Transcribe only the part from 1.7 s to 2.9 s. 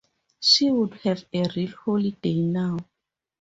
holiday now.